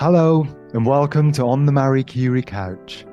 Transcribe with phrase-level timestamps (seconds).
[0.00, 3.04] Hello, and welcome to On the Marie Curie Couch,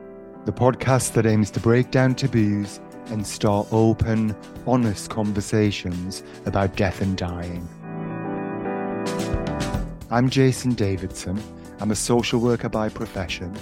[0.45, 4.33] the podcast that aims to break down taboos and start open,
[4.65, 7.67] honest conversations about death and dying.
[10.09, 11.43] I'm Jason Davidson.
[11.81, 13.53] I'm a social worker by profession,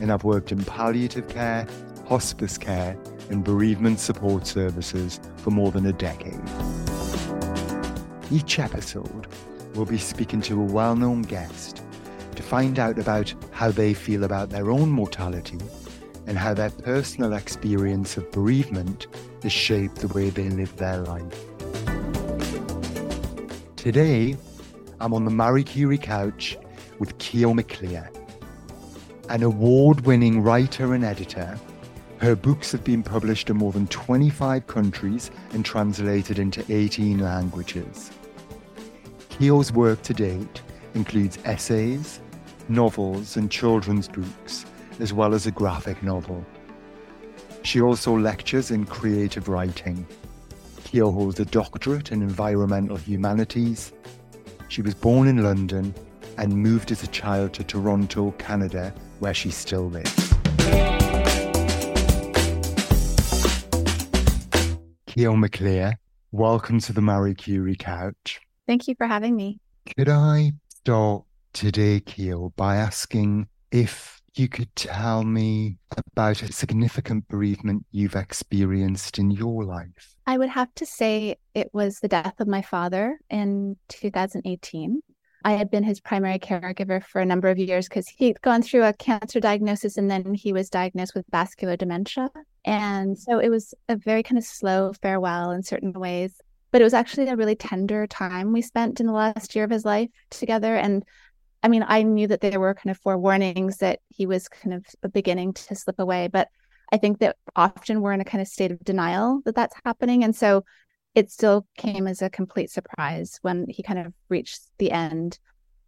[0.00, 1.68] and I've worked in palliative care,
[2.08, 2.98] hospice care,
[3.30, 6.42] and bereavement support services for more than a decade.
[8.32, 9.28] Each episode,
[9.76, 11.81] we'll be speaking to a well known guest
[12.52, 15.56] find out about how they feel about their own mortality
[16.26, 19.06] and how their personal experience of bereavement
[19.42, 21.46] has shaped the way they live their life.
[23.76, 24.36] Today,
[25.00, 26.58] I'm on the Marie Curie couch
[26.98, 28.10] with Kyo Maclear,
[29.30, 31.58] an award winning writer and editor.
[32.18, 38.10] Her books have been published in more than 25 countries and translated into 18 languages.
[39.30, 40.60] Kyo's work to date
[40.92, 42.20] includes essays,
[42.72, 44.64] novels, and children's books,
[44.98, 46.44] as well as a graphic novel.
[47.62, 50.06] She also lectures in creative writing.
[50.84, 53.92] Kyo holds a doctorate in environmental humanities.
[54.68, 55.94] She was born in London
[56.38, 60.34] and moved as a child to Toronto, Canada, where she still lives.
[65.06, 65.92] Kyo Maclear,
[66.32, 68.40] welcome to the Marie Curie couch.
[68.66, 69.58] Thank you for having me.
[69.96, 77.28] Could I start today, Kyo, by asking if you could tell me about a significant
[77.28, 80.14] bereavement you've experienced in your life?
[80.26, 85.00] I would have to say it was the death of my father in 2018.
[85.44, 88.84] I had been his primary caregiver for a number of years because he'd gone through
[88.84, 92.30] a cancer diagnosis and then he was diagnosed with vascular dementia.
[92.64, 96.40] And so it was a very kind of slow farewell in certain ways.
[96.70, 99.70] But it was actually a really tender time we spent in the last year of
[99.70, 100.76] his life together.
[100.76, 101.04] And
[101.62, 105.12] I mean, I knew that there were kind of forewarnings that he was kind of
[105.12, 106.28] beginning to slip away.
[106.28, 106.48] But
[106.92, 110.24] I think that often we're in a kind of state of denial that that's happening.
[110.24, 110.64] And so
[111.14, 115.38] it still came as a complete surprise when he kind of reached the end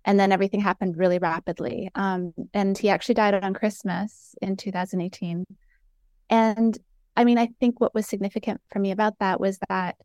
[0.05, 5.45] and then everything happened really rapidly um, and he actually died on christmas in 2018
[6.31, 6.79] and
[7.17, 9.97] i mean i think what was significant for me about that was that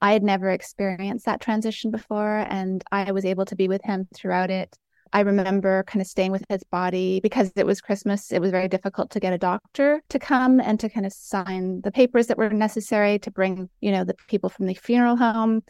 [0.00, 4.08] i had never experienced that transition before and i was able to be with him
[4.14, 4.76] throughout it
[5.12, 8.32] I remember kind of staying with his body because it was Christmas.
[8.32, 11.82] It was very difficult to get a doctor to come and to kind of sign
[11.82, 15.62] the papers that were necessary to bring, you know, the people from the funeral home.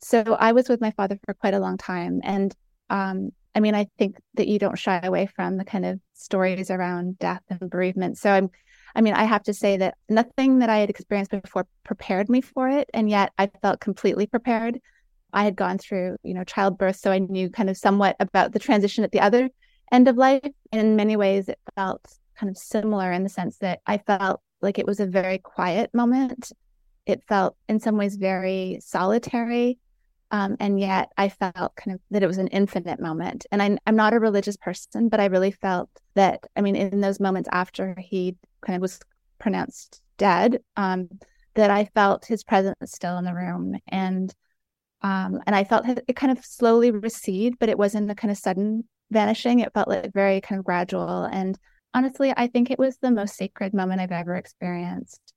[0.00, 2.20] So I was with my father for quite a long time.
[2.24, 2.54] And
[2.90, 6.70] um, I mean, I think that you don't shy away from the kind of stories
[6.70, 8.18] around death and bereavement.
[8.18, 8.50] So I'm,
[8.94, 12.40] I mean, I have to say that nothing that I had experienced before prepared me
[12.40, 12.90] for it.
[12.94, 14.80] And yet I felt completely prepared.
[15.32, 18.58] I had gone through, you know, childbirth, so I knew kind of somewhat about the
[18.58, 19.48] transition at the other
[19.92, 20.52] end of life.
[20.72, 22.04] In many ways, it felt
[22.36, 25.90] kind of similar in the sense that I felt like it was a very quiet
[25.92, 26.52] moment.
[27.06, 29.78] It felt in some ways very solitary.
[30.30, 33.46] Um, and yet I felt kind of that it was an infinite moment.
[33.50, 37.00] And I, I'm not a religious person, but I really felt that, I mean, in
[37.00, 39.00] those moments after he kind of was
[39.38, 41.08] pronounced dead, um,
[41.54, 43.78] that I felt his presence still in the room.
[43.88, 44.34] And
[45.02, 48.38] um, and I felt it kind of slowly recede, but it wasn't a kind of
[48.38, 49.60] sudden vanishing.
[49.60, 51.24] It felt like very kind of gradual.
[51.24, 51.58] And
[51.94, 55.32] honestly, I think it was the most sacred moment I've ever experienced.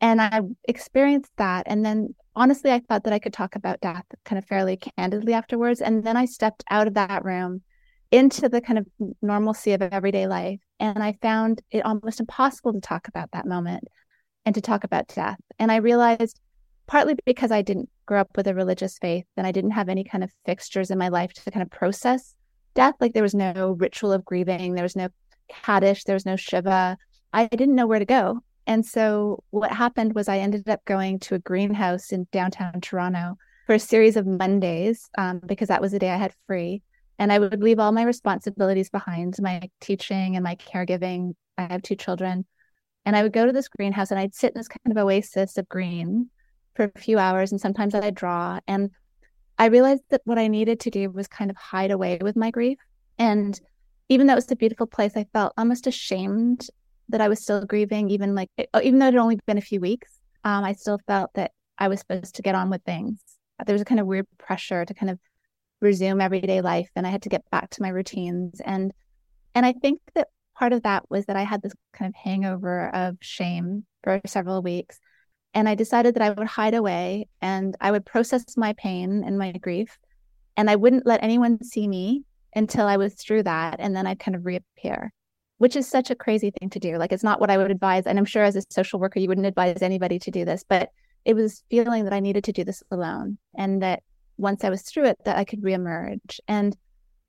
[0.00, 1.64] And I experienced that.
[1.66, 5.32] And then honestly, I thought that I could talk about death kind of fairly candidly
[5.32, 5.80] afterwards.
[5.80, 7.62] And then I stepped out of that room
[8.10, 8.86] into the kind of
[9.22, 10.60] normalcy of everyday life.
[10.78, 13.84] And I found it almost impossible to talk about that moment
[14.44, 15.38] and to talk about death.
[15.58, 16.40] And I realized
[16.90, 20.02] partly because I didn't grow up with a religious faith and I didn't have any
[20.02, 22.34] kind of fixtures in my life to kind of process
[22.74, 22.96] death.
[22.98, 25.08] Like there was no ritual of grieving, there was no
[25.48, 26.98] Kaddish, there was no Shiva.
[27.32, 28.40] I didn't know where to go.
[28.66, 33.36] And so what happened was I ended up going to a greenhouse in downtown Toronto
[33.66, 36.82] for a series of Mondays um, because that was the day I had free.
[37.20, 41.34] And I would leave all my responsibilities behind, my teaching and my caregiving.
[41.56, 42.46] I have two children.
[43.04, 45.56] And I would go to this greenhouse and I'd sit in this kind of oasis
[45.56, 46.30] of green
[46.80, 48.58] for a few hours and sometimes I draw.
[48.66, 48.90] And
[49.58, 52.50] I realized that what I needed to do was kind of hide away with my
[52.50, 52.78] grief.
[53.18, 53.60] And
[54.08, 56.68] even though it was a beautiful place, I felt almost ashamed
[57.10, 58.48] that I was still grieving, even like,
[58.82, 60.10] even though it had only been a few weeks,
[60.44, 63.20] um, I still felt that I was supposed to get on with things.
[63.66, 65.18] There was a kind of weird pressure to kind of
[65.82, 68.62] resume everyday life and I had to get back to my routines.
[68.64, 68.90] And,
[69.54, 70.28] and I think that
[70.58, 74.62] part of that was that I had this kind of hangover of shame for several
[74.62, 74.98] weeks.
[75.54, 79.38] And I decided that I would hide away and I would process my pain and
[79.38, 79.98] my grief.
[80.56, 82.24] And I wouldn't let anyone see me
[82.54, 83.76] until I was through that.
[83.78, 85.12] And then I'd kind of reappear,
[85.58, 86.98] which is such a crazy thing to do.
[86.98, 88.06] Like, it's not what I would advise.
[88.06, 90.90] And I'm sure as a social worker, you wouldn't advise anybody to do this, but
[91.24, 94.02] it was feeling that I needed to do this alone and that
[94.38, 96.40] once I was through it, that I could reemerge.
[96.48, 96.76] And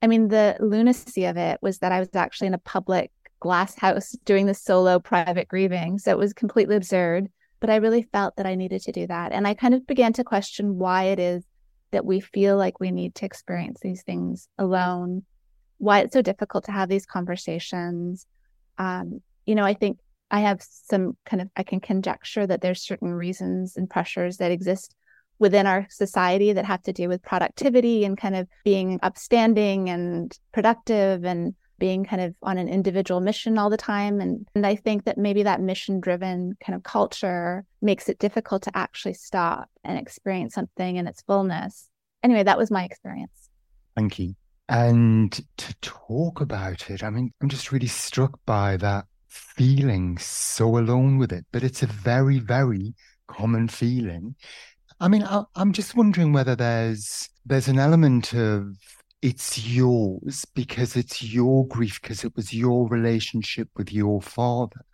[0.00, 3.76] I mean, the lunacy of it was that I was actually in a public glass
[3.76, 5.98] house doing the solo private grieving.
[5.98, 7.28] So it was completely absurd.
[7.62, 9.30] But I really felt that I needed to do that.
[9.30, 11.44] And I kind of began to question why it is
[11.92, 15.22] that we feel like we need to experience these things alone,
[15.78, 18.26] why it's so difficult to have these conversations.
[18.78, 22.82] Um, you know, I think I have some kind of, I can conjecture that there's
[22.82, 24.96] certain reasons and pressures that exist
[25.38, 30.36] within our society that have to do with productivity and kind of being upstanding and
[30.52, 34.20] productive and being kind of on an individual mission all the time.
[34.20, 38.62] And, and I think that maybe that mission driven kind of culture makes it difficult
[38.62, 41.88] to actually stop and experience something in its fullness.
[42.22, 43.50] Anyway, that was my experience.
[43.96, 44.36] Thank you.
[44.68, 50.78] And to talk about it, I mean, I'm just really struck by that feeling so
[50.78, 52.94] alone with it, but it's a very, very
[53.26, 54.36] common feeling.
[55.00, 58.76] I mean, I, am just wondering whether there's there's an element of
[59.22, 64.84] it's yours because it's your grief because it was your relationship with your father.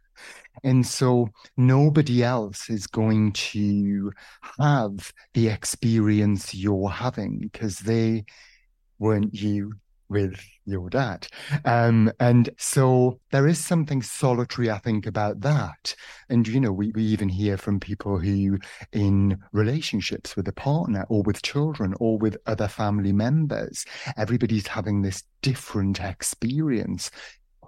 [0.63, 4.13] And so nobody else is going to
[4.59, 8.25] have the experience you're having because they
[8.99, 9.73] weren't you
[10.08, 11.26] with your dad.
[11.64, 15.94] Um, and so there is something solitary, I think, about that.
[16.28, 18.58] And, you know, we, we even hear from people who,
[18.93, 23.84] in relationships with a partner or with children or with other family members,
[24.16, 27.10] everybody's having this different experience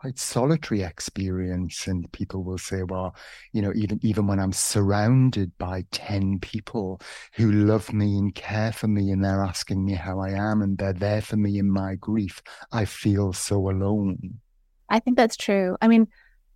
[0.00, 3.14] quite solitary experience and people will say well
[3.52, 6.98] you know even even when i'm surrounded by 10 people
[7.34, 10.78] who love me and care for me and they're asking me how i am and
[10.78, 12.40] they're there for me in my grief
[12.72, 14.40] i feel so alone.
[14.88, 15.76] I think that's true.
[15.82, 16.06] I mean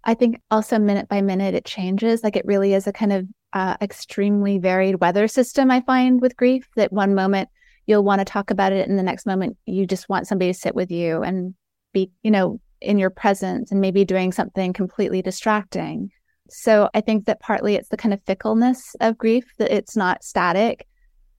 [0.05, 2.25] i think also minute by minute it changes.
[2.25, 6.37] Like it really is a kind of uh, extremely varied weather system i find with
[6.37, 7.49] grief that one moment
[7.87, 10.59] you'll want to talk about it and the next moment you just want somebody to
[10.59, 11.55] sit with you and
[11.93, 16.11] be you know in your presence and maybe doing something completely distracting.
[16.51, 20.23] So I think that partly it's the kind of fickleness of grief that it's not
[20.23, 20.87] static.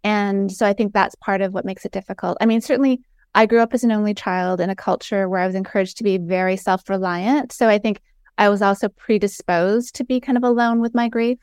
[0.04, 2.38] And so I think that's part of what makes it difficult.
[2.42, 3.02] I mean, certainly
[3.34, 6.04] I grew up as an only child in a culture where I was encouraged to
[6.04, 7.52] be very self reliant.
[7.52, 8.02] So I think
[8.38, 11.40] I was also predisposed to be kind of alone with my grief.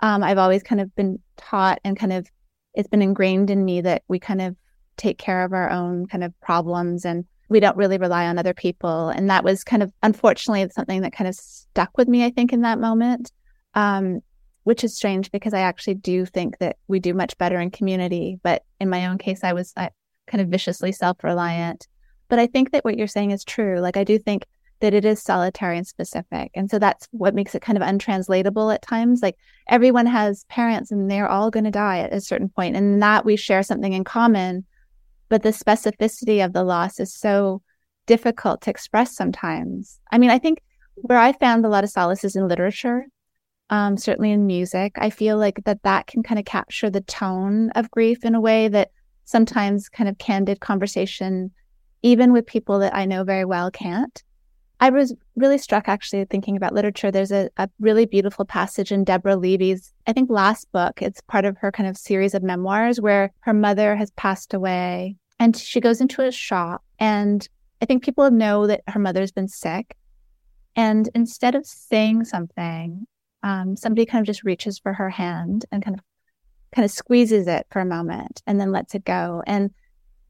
[0.00, 2.28] Um, I've always kind of been taught and kind of
[2.74, 4.56] it's been ingrained in me that we kind of
[4.96, 8.54] take care of our own kind of problems and we don't really rely on other
[8.54, 9.10] people.
[9.10, 12.52] And that was kind of, unfortunately, something that kind of stuck with me, I think,
[12.52, 13.30] in that moment,
[13.74, 14.20] um,
[14.64, 18.40] which is strange because I actually do think that we do much better in community.
[18.42, 19.90] But in my own case, I was I,
[20.26, 21.86] kind of viciously self reliant.
[22.28, 23.78] But I think that what you're saying is true.
[23.80, 24.46] Like, I do think
[24.80, 26.50] that it is solitary and specific.
[26.54, 29.20] And so that's what makes it kind of untranslatable at times.
[29.22, 29.36] Like,
[29.68, 33.24] everyone has parents and they're all going to die at a certain point, and that
[33.24, 34.64] we share something in common
[35.32, 37.62] but the specificity of the loss is so
[38.06, 39.98] difficult to express sometimes.
[40.10, 40.60] I mean, I think
[40.96, 43.06] where I found a lot of solace is in literature,
[43.70, 44.92] um, certainly in music.
[44.96, 48.42] I feel like that that can kind of capture the tone of grief in a
[48.42, 48.90] way that
[49.24, 51.50] sometimes kind of candid conversation,
[52.02, 54.22] even with people that I know very well, can't.
[54.80, 57.10] I was really struck actually thinking about literature.
[57.10, 61.00] There's a, a really beautiful passage in Deborah Levy's, I think, last book.
[61.00, 65.16] It's part of her kind of series of memoirs where her mother has passed away
[65.42, 67.48] and she goes into a shop, and
[67.80, 69.96] I think people know that her mother's been sick.
[70.76, 73.08] And instead of saying something,
[73.42, 76.04] um, somebody kind of just reaches for her hand and kind of
[76.72, 79.42] kind of squeezes it for a moment and then lets it go.
[79.44, 79.72] And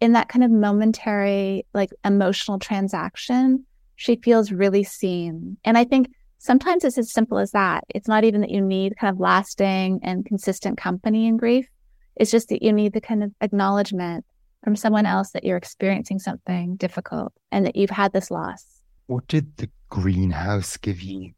[0.01, 3.67] in that kind of momentary, like emotional transaction,
[3.97, 5.59] she feels really seen.
[5.63, 7.85] And I think sometimes it's as simple as that.
[7.91, 11.69] It's not even that you need kind of lasting and consistent company in grief.
[12.17, 14.25] It's just that you need the kind of acknowledgement
[14.63, 18.65] from someone else that you're experiencing something difficult and that you've had this loss.
[19.07, 21.33] What did the greenhouse give you?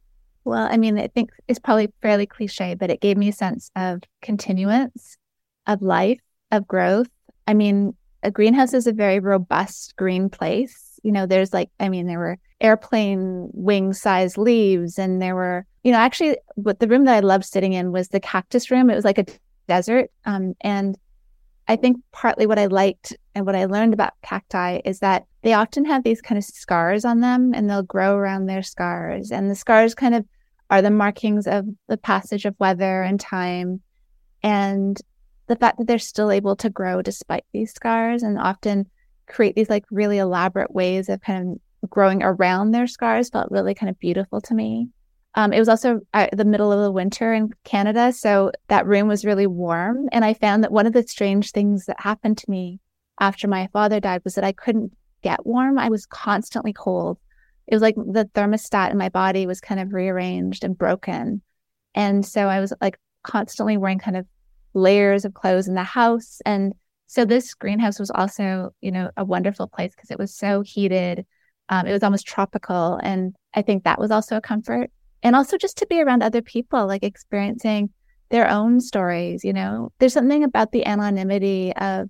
[0.45, 3.71] Well, I mean, I think it's probably fairly cliche, but it gave me a sense
[3.77, 5.17] of continuance,
[5.67, 7.09] of life, of growth.
[7.47, 11.01] I mean, a greenhouse is a very robust green place.
[11.03, 15.67] You know, there's like, I mean, there were airplane wing size leaves, and there were,
[15.83, 18.91] you know, actually, what the room that I loved sitting in was the cactus room.
[18.91, 19.27] It was like a
[19.67, 20.11] desert.
[20.25, 20.97] Um, and
[21.67, 25.55] I think partly what I liked and what I learned about cacti is that they
[25.55, 29.31] often have these kind of scars on them and they'll grow around their scars.
[29.31, 30.27] And the scars kind of
[30.71, 33.81] are the markings of the passage of weather and time
[34.43, 35.01] and
[35.47, 38.23] the fact that they're still able to grow despite these scars.
[38.23, 38.91] And often
[39.27, 43.75] create these like really elaborate ways of kind of growing around their scars felt really
[43.75, 44.89] kind of beautiful to me.
[45.37, 49.09] Um, it was also uh, the middle of the winter in Canada, so that room
[49.09, 50.09] was really warm.
[50.13, 52.81] And I found that one of the strange things that happened to me
[53.21, 55.79] after my father died was that I couldn't get warm.
[55.79, 57.19] I was constantly cold.
[57.67, 61.43] It was like the thermostat in my body was kind of rearranged and broken.
[61.95, 64.27] And so I was like constantly wearing kind of
[64.75, 66.41] layers of clothes in the house.
[66.45, 66.75] And
[67.07, 71.25] so this greenhouse was also, you know, a wonderful place because it was so heated.
[71.69, 73.01] Um, it was almost tropical.
[73.03, 74.91] And I think that was also a comfort
[75.25, 77.91] and also just to be around other people, like experiencing
[78.29, 79.43] their own stories.
[79.43, 82.09] You know, there's something about the anonymity of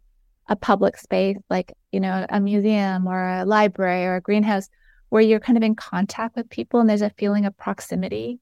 [0.49, 4.69] a public space, like, you know, a museum or a library or a greenhouse,
[5.09, 8.41] where you're kind of in contact with people and there's a feeling of proximity.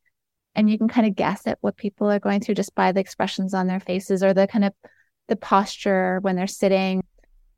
[0.55, 3.00] And you can kind of guess at what people are going through just by the
[3.00, 4.73] expressions on their faces or the kind of
[5.29, 7.05] the posture when they're sitting.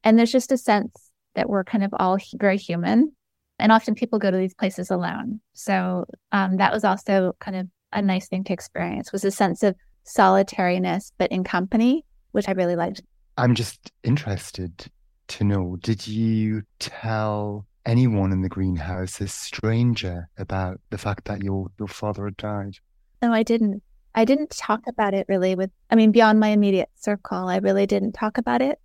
[0.03, 3.13] And there's just a sense that we're kind of all very human
[3.59, 5.41] and often people go to these places alone.
[5.53, 9.63] So um, that was also kind of a nice thing to experience was a sense
[9.63, 13.01] of solitariness but in company which i really liked.
[13.39, 14.87] I'm just interested
[15.29, 21.43] to know did you tell anyone in the greenhouse a stranger about the fact that
[21.43, 22.75] your your father had died?
[23.23, 23.83] No i didn't.
[24.17, 27.87] I didn't talk about it really with i mean beyond my immediate circle i really
[27.87, 28.79] didn't talk about it.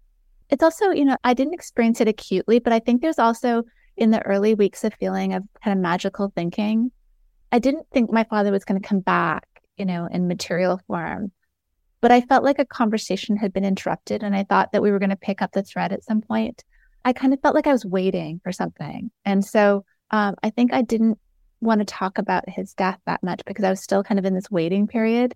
[0.49, 3.63] It's also you know i didn't experience it acutely but i think there's also
[3.99, 6.91] in the early weeks of feeling of kind of magical thinking,
[7.51, 9.45] I didn't think my father was going to come back,
[9.77, 11.31] you know, in material form.
[12.01, 14.99] But I felt like a conversation had been interrupted and I thought that we were
[14.99, 16.63] going to pick up the thread at some point.
[17.03, 19.11] I kind of felt like I was waiting for something.
[19.25, 21.19] And so um, I think I didn't
[21.61, 24.33] want to talk about his death that much because I was still kind of in
[24.33, 25.35] this waiting period.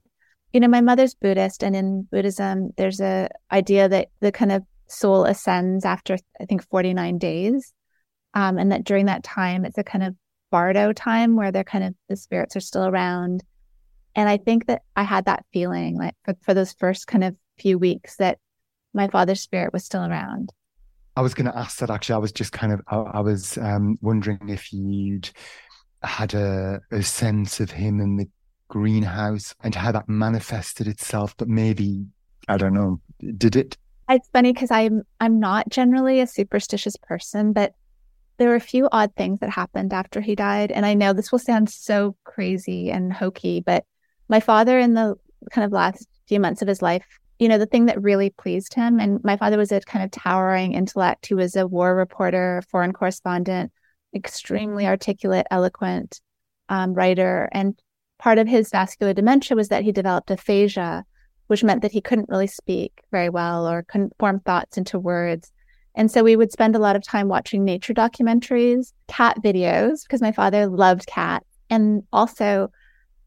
[0.54, 4.64] You know, my mother's Buddhist, and in Buddhism, there's a idea that the kind of
[4.88, 7.74] soul ascends after I think 49 days.
[8.34, 10.16] Um, and that during that time, it's a kind of
[10.52, 13.44] bardo time where they're kind of the spirits are still around.
[14.16, 17.36] And I think that I had that feeling like for, for those first kind of
[17.58, 18.40] few weeks that
[18.94, 20.52] my father's spirit was still around.
[21.16, 22.16] I was going to ask that actually.
[22.16, 25.30] I was just kind of, I, I was um, wondering if you'd
[26.04, 28.28] had a, a sense of him in the
[28.68, 32.06] greenhouse and how that manifested itself, but maybe,
[32.48, 33.00] I don't know,
[33.38, 33.78] did it?
[34.10, 37.74] It's funny because I'm I'm not generally a superstitious person, but
[38.38, 40.72] there were a few odd things that happened after he died.
[40.72, 43.86] And I know this will sound so crazy and hokey, but
[44.28, 45.16] my father, in the
[45.52, 47.06] kind of last few months of his life,
[47.40, 50.12] you know, the thing that really pleased him, and my father was a kind of
[50.12, 51.26] towering intellect.
[51.26, 53.72] He was a war reporter, foreign correspondent,
[54.16, 56.22] extremely articulate, eloquent
[56.70, 57.50] um, writer.
[57.52, 57.78] And
[58.20, 61.04] part of his vascular dementia was that he developed aphasia,
[61.48, 65.52] which meant that he couldn't really speak very well or couldn't form thoughts into words.
[65.96, 70.22] And so we would spend a lot of time watching nature documentaries, cat videos, because
[70.22, 72.72] my father loved cats, and also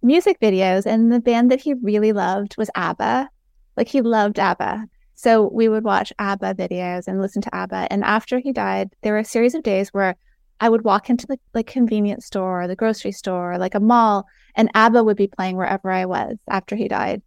[0.02, 0.86] music videos.
[0.86, 3.28] And the band that he really loved was ABBA.
[3.76, 4.86] Like he loved ABBA.
[5.14, 7.88] So we would watch ABBA videos and listen to ABBA.
[7.90, 10.16] And after he died, there were a series of days where
[10.60, 13.80] I would walk into the like convenience store or the grocery store or like a
[13.80, 17.22] mall and ABBA would be playing wherever I was after he died.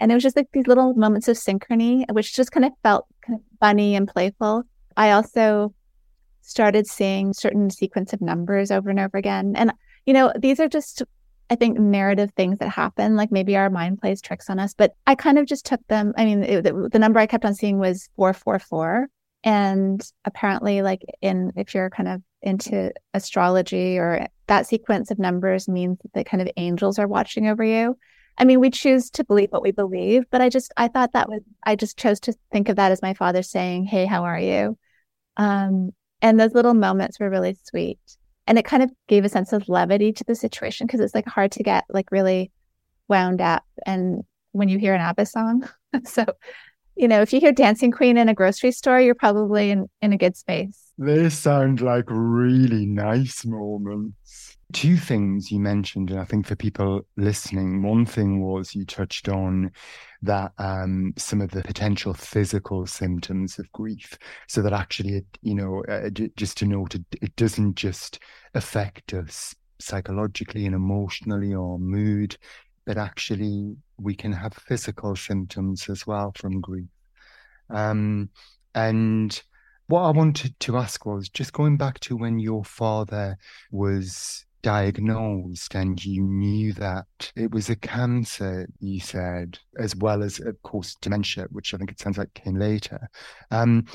[0.00, 3.06] And it was just like these little moments of synchrony, which just kind of felt
[3.20, 4.62] kind of funny and playful.
[4.98, 5.72] I also
[6.42, 9.54] started seeing certain sequence of numbers over and over again.
[9.54, 9.72] And,
[10.06, 11.04] you know, these are just,
[11.50, 13.14] I think, narrative things that happen.
[13.14, 16.14] Like maybe our mind plays tricks on us, but I kind of just took them.
[16.16, 19.08] I mean, it, the, the number I kept on seeing was 444.
[19.44, 25.68] And apparently, like in, if you're kind of into astrology or that sequence of numbers
[25.68, 27.96] means that kind of angels are watching over you.
[28.36, 31.28] I mean, we choose to believe what we believe, but I just, I thought that
[31.28, 34.38] was, I just chose to think of that as my father saying, Hey, how are
[34.38, 34.76] you?
[35.38, 37.98] Um, and those little moments were really sweet.
[38.46, 41.26] And it kind of gave a sense of levity to the situation because it's like
[41.26, 42.50] hard to get like really
[43.06, 43.64] wound up.
[43.86, 45.68] And when you hear an ABBA song,
[46.04, 46.24] so,
[46.96, 50.12] you know, if you hear Dancing Queen in a grocery store, you're probably in, in
[50.12, 50.92] a good space.
[50.98, 54.47] They sound like really nice moments.
[54.74, 59.26] Two things you mentioned, and I think for people listening, one thing was you touched
[59.26, 59.72] on
[60.20, 65.54] that um, some of the potential physical symptoms of grief, so that actually, it, you
[65.54, 68.18] know, uh, just to note, it, it doesn't just
[68.52, 72.36] affect us psychologically and emotionally or mood,
[72.84, 76.88] but actually we can have physical symptoms as well from grief.
[77.70, 78.28] Um,
[78.74, 79.42] and
[79.86, 83.38] what I wanted to ask was just going back to when your father
[83.70, 90.40] was diagnosed and you knew that it was a cancer, you said, as well as,
[90.40, 93.08] of course, dementia, which I think it sounds like came later.
[93.50, 93.86] Um,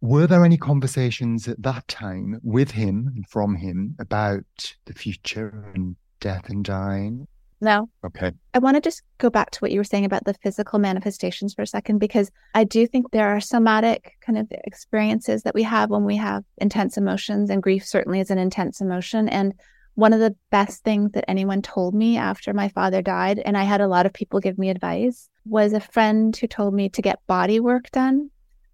[0.00, 5.70] Were there any conversations at that time with him and from him about the future
[5.74, 7.28] and death and dying?
[7.60, 7.88] No.
[8.04, 8.32] Okay.
[8.54, 11.54] I want to just go back to what you were saying about the physical manifestations
[11.54, 15.62] for a second, because I do think there are somatic kind of experiences that we
[15.62, 19.28] have when we have intense emotions, and grief certainly is an intense emotion.
[19.28, 19.54] And
[19.94, 23.64] one of the best things that anyone told me after my father died, and I
[23.64, 27.02] had a lot of people give me advice, was a friend who told me to
[27.02, 28.30] get body work done.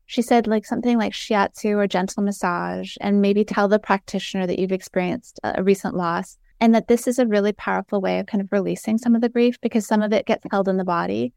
[0.06, 4.58] She said, like something like shiatsu or gentle massage, and maybe tell the practitioner that
[4.58, 8.40] you've experienced a recent loss and that this is a really powerful way of kind
[8.40, 11.32] of releasing some of the grief because some of it gets held in the body.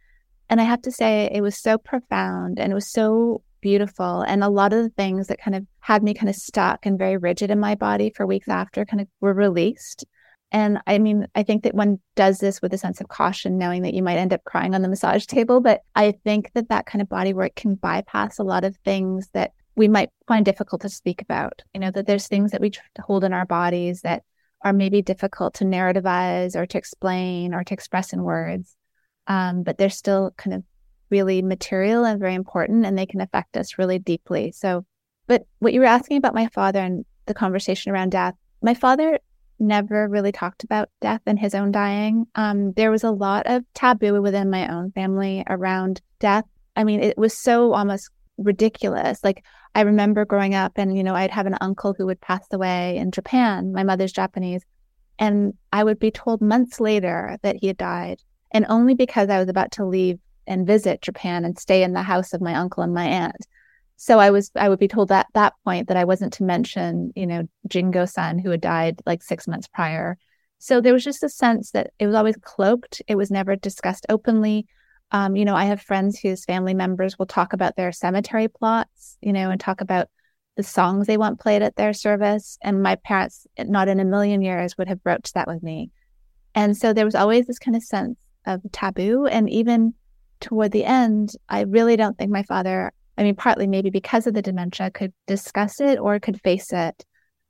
[0.49, 4.21] And I have to say, it was so profound and it was so beautiful.
[4.21, 6.97] And a lot of the things that kind of had me kind of stuck and
[6.97, 10.05] very rigid in my body for weeks after kind of were released.
[10.51, 13.83] And I mean, I think that one does this with a sense of caution, knowing
[13.83, 15.61] that you might end up crying on the massage table.
[15.61, 19.29] But I think that that kind of body work can bypass a lot of things
[19.33, 21.61] that we might find difficult to speak about.
[21.73, 24.23] You know, that there's things that we hold in our bodies that
[24.61, 28.75] are maybe difficult to narrativize or to explain or to express in words.
[29.27, 30.63] Um, but they're still kind of
[31.11, 34.51] really material and very important and they can affect us really deeply.
[34.51, 34.85] So,
[35.27, 39.19] but what you were asking about my father and the conversation around death, my father
[39.59, 42.25] never really talked about death and his own dying.
[42.35, 46.45] Um, there was a lot of taboo within my own family around death.
[46.75, 49.23] I mean, it was so almost ridiculous.
[49.23, 49.43] Like,
[49.75, 52.97] I remember growing up and, you know, I'd have an uncle who would pass away
[52.97, 53.71] in Japan.
[53.71, 54.63] My mother's Japanese.
[55.19, 58.21] And I would be told months later that he had died.
[58.51, 62.03] And only because I was about to leave and visit Japan and stay in the
[62.03, 63.47] house of my uncle and my aunt.
[63.97, 67.11] So I was I would be told at that point that I wasn't to mention,
[67.15, 70.17] you know, Jingo san who had died like six months prior.
[70.57, 73.01] So there was just a sense that it was always cloaked.
[73.07, 74.65] It was never discussed openly.
[75.11, 79.17] Um, you know, I have friends whose family members will talk about their cemetery plots,
[79.21, 80.07] you know, and talk about
[80.57, 82.57] the songs they want played at their service.
[82.61, 85.91] And my parents, not in a million years, would have broached that with me.
[86.55, 89.25] And so there was always this kind of sense of taboo.
[89.25, 89.93] And even
[90.41, 94.33] toward the end, I really don't think my father, I mean, partly maybe because of
[94.33, 97.05] the dementia, could discuss it or could face it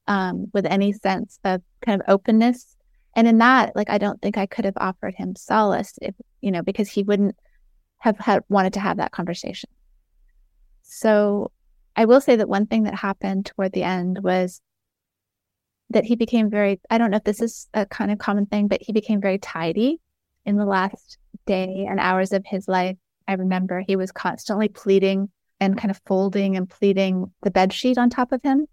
[0.07, 2.75] um, with any sense of kind of openness.
[3.15, 6.51] And in that, like, I don't think I could have offered him solace if, you
[6.51, 7.35] know, because he wouldn't
[7.97, 9.69] have had wanted to have that conversation.
[10.83, 11.51] So
[11.95, 14.61] I will say that one thing that happened toward the end was
[15.89, 18.67] that he became very, I don't know if this is a kind of common thing,
[18.67, 19.99] but he became very tidy
[20.45, 22.97] in the last day and hours of his life.
[23.27, 27.97] I remember he was constantly pleating and kind of folding and pleating the bed sheet
[27.97, 28.65] on top of him.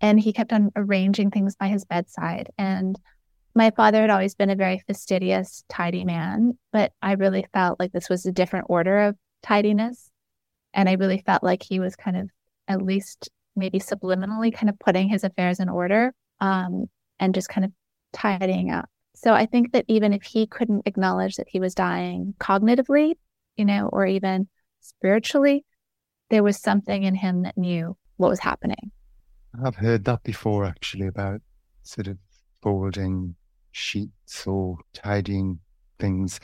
[0.00, 2.50] And he kept on arranging things by his bedside.
[2.58, 2.98] And
[3.54, 7.92] my father had always been a very fastidious, tidy man, but I really felt like
[7.92, 10.10] this was a different order of tidiness.
[10.72, 12.30] And I really felt like he was kind of,
[12.66, 16.86] at least maybe subliminally, kind of putting his affairs in order um,
[17.20, 17.72] and just kind of
[18.12, 18.88] tidying up.
[19.14, 23.14] So I think that even if he couldn't acknowledge that he was dying cognitively,
[23.56, 24.48] you know, or even
[24.80, 25.64] spiritually,
[26.30, 28.90] there was something in him that knew what was happening.
[29.64, 31.40] I've heard that before, actually, about
[31.84, 32.18] sort of
[32.60, 33.36] folding
[33.70, 35.60] sheets or tidying
[35.98, 36.40] things.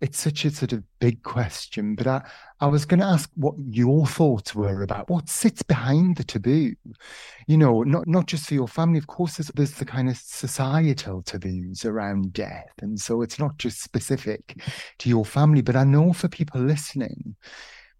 [0.00, 2.22] It's such a sort of big question, but I,
[2.60, 6.74] I was going to ask what your thoughts were about what sits behind the taboo.
[7.46, 9.36] You know, not not just for your family, of course.
[9.36, 14.60] There's, there's the kind of societal taboos around death, and so it's not just specific
[14.98, 15.62] to your family.
[15.62, 17.36] But I know for people listening,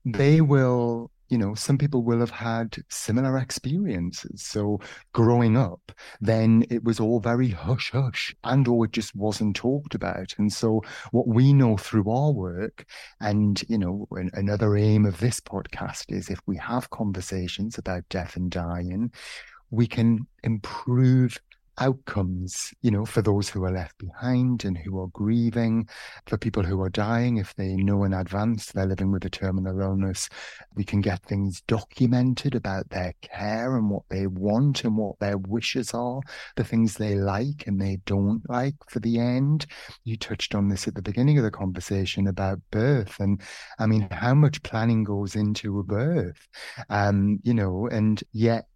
[0.05, 4.43] they will you know, some people will have had similar experiences.
[4.43, 4.81] So
[5.12, 9.95] growing up, then it was all very hush hush and or it just wasn't talked
[9.95, 10.35] about.
[10.39, 12.87] And so what we know through our work
[13.21, 18.37] and, you know, another aim of this podcast is if we have conversations about death
[18.37, 19.12] and dying,
[19.71, 21.39] we can improve
[21.79, 25.89] outcomes, you know, for those who are left behind and who are grieving,
[26.27, 29.81] for people who are dying, if they know in advance they're living with a terminal
[29.81, 30.29] illness,
[30.75, 35.39] we can get things documented about their care and what they want and what their
[35.39, 36.21] wishes are,
[36.57, 39.67] the things they like and they don't like for the end.
[40.05, 43.19] You touched on this at the beginning of the conversation about birth.
[43.21, 43.41] And
[43.79, 46.49] I mean, how much planning goes into a birth?
[46.89, 48.67] Um, you know, and yet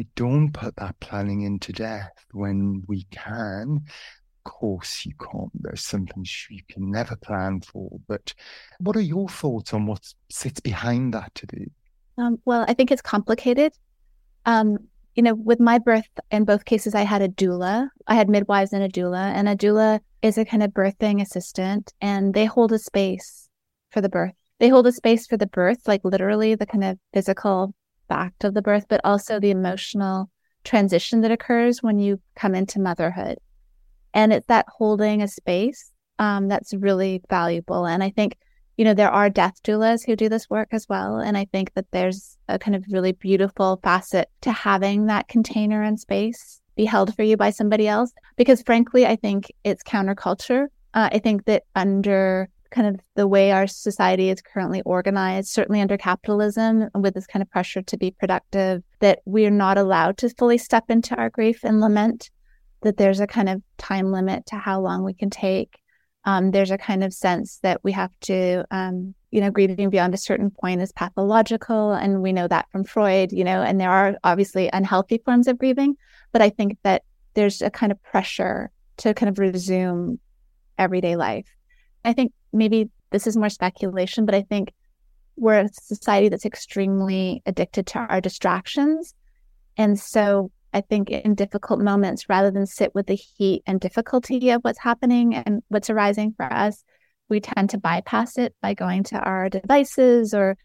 [0.00, 3.82] we don't put that planning into death when we can.
[4.46, 5.50] Of course, you can't.
[5.52, 8.00] There's some things you can never plan for.
[8.08, 8.32] But
[8.78, 11.46] what are your thoughts on what sits behind that to?
[12.16, 13.74] Um, well, I think it's complicated.
[14.46, 14.78] Um,
[15.16, 17.90] you know, with my birth, in both cases, I had a doula.
[18.06, 21.92] I had midwives and a doula, and a doula is a kind of birthing assistant,
[22.00, 23.50] and they hold a space
[23.90, 24.32] for the birth.
[24.60, 27.74] They hold a space for the birth, like literally the kind of physical
[28.10, 30.28] fact of the birth, but also the emotional
[30.64, 33.38] transition that occurs when you come into motherhood.
[34.12, 37.86] And it's that holding a space um, that's really valuable.
[37.86, 38.36] And I think,
[38.76, 41.18] you know, there are death doulas who do this work as well.
[41.18, 45.82] And I think that there's a kind of really beautiful facet to having that container
[45.82, 48.12] and space be held for you by somebody else.
[48.36, 50.66] Because frankly, I think it's counterculture.
[50.92, 55.80] Uh, I think that under kind of the way our society is currently organized, certainly
[55.80, 60.30] under capitalism, with this kind of pressure to be productive, that we're not allowed to
[60.30, 62.30] fully step into our grief and lament,
[62.82, 65.78] that there's a kind of time limit to how long we can take.
[66.24, 70.12] Um, there's a kind of sense that we have to, um, you know, grieving beyond
[70.12, 71.92] a certain point is pathological.
[71.92, 75.58] And we know that from Freud, you know, and there are obviously unhealthy forms of
[75.58, 75.96] grieving.
[76.32, 77.04] But I think that
[77.34, 80.18] there's a kind of pressure to kind of resume
[80.78, 81.46] everyday life.
[82.04, 84.72] I think maybe this is more speculation, but I think
[85.36, 89.14] we're a society that's extremely addicted to our distractions.
[89.76, 94.50] And so I think in difficult moments, rather than sit with the heat and difficulty
[94.50, 96.84] of what's happening and what's arising for us,
[97.28, 100.56] we tend to bypass it by going to our devices or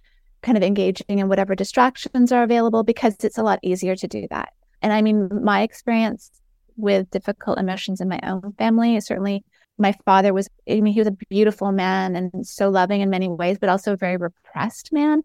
[0.41, 4.27] kind of engaging in whatever distractions are available because it's a lot easier to do
[4.29, 4.49] that.
[4.81, 6.29] And I mean, my experience
[6.75, 9.43] with difficult emotions in my own family is certainly
[9.77, 13.27] my father was, I mean, he was a beautiful man and so loving in many
[13.27, 15.23] ways, but also a very repressed man.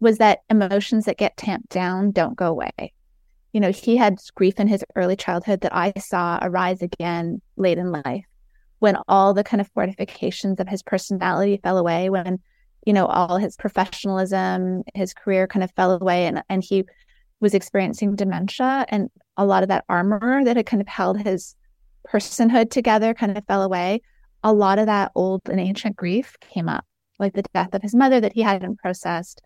[0.00, 2.92] Was that emotions that get tamped down don't go away.
[3.52, 7.78] You know, he had grief in his early childhood that I saw arise again late
[7.78, 8.24] in life
[8.82, 12.40] when all the kind of fortifications of his personality fell away, when,
[12.84, 16.84] you know, all his professionalism, his career kind of fell away and, and he
[17.38, 21.54] was experiencing dementia and a lot of that armor that had kind of held his
[22.08, 24.00] personhood together kind of fell away,
[24.42, 26.84] a lot of that old and ancient grief came up,
[27.18, 29.40] like the death of his mother that he hadn't processed,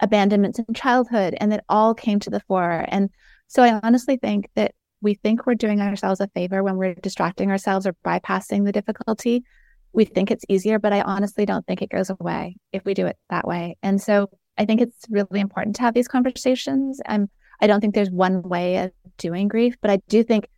[0.00, 2.84] abandonments in childhood, and it all came to the fore.
[2.88, 3.10] And
[3.48, 7.50] so I honestly think that we think we're doing ourselves a favor when we're distracting
[7.50, 9.44] ourselves or bypassing the difficulty.
[9.92, 13.06] We think it's easier, but I honestly don't think it goes away if we do
[13.06, 13.76] it that way.
[13.82, 17.00] And so I think it's really important to have these conversations.
[17.06, 17.28] I'm
[17.60, 20.48] I don't think there's one way of doing grief, but I do think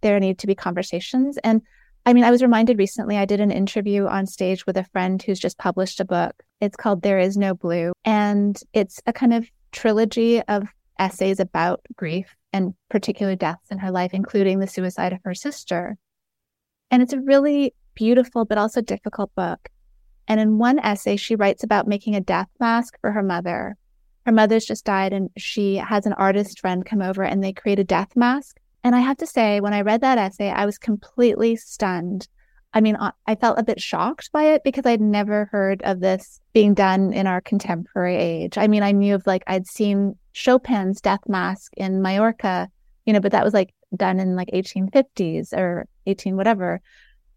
[0.00, 1.38] there need to be conversations.
[1.44, 1.62] And
[2.06, 5.22] I mean, I was reminded recently, I did an interview on stage with a friend
[5.22, 6.42] who's just published a book.
[6.60, 7.92] It's called There Is No Blue.
[8.04, 13.90] And it's a kind of trilogy of essays about grief and particular deaths in her
[13.90, 15.96] life, including the suicide of her sister.
[16.90, 19.68] And it's a really beautiful, but also difficult book.
[20.26, 23.76] And in one essay, she writes about making a death mask for her mother.
[24.26, 27.78] Her mother's just died, and she has an artist friend come over and they create
[27.78, 30.78] a death mask and I have to say, when I read that essay, I was
[30.78, 32.28] completely stunned.
[32.72, 36.40] I mean, I felt a bit shocked by it because I'd never heard of this
[36.52, 38.56] being done in our contemporary age.
[38.56, 42.68] I mean, I knew of like, I'd seen Chopin's Death Mask in Majorca,
[43.06, 46.80] you know, but that was like done in like 1850s or 18 whatever.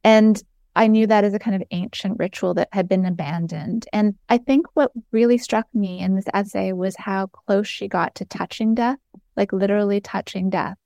[0.04, 0.42] And
[0.76, 3.88] I knew that as a kind of ancient ritual that had been abandoned.
[3.92, 8.16] And I think what really struck me in this essay was how close she got
[8.16, 8.98] to touching death,
[9.36, 10.78] like literally touching death.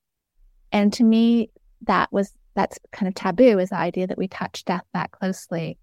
[0.72, 1.50] And to me,
[1.84, 5.78] that was that's kind of taboo is the idea that we touch death that closely.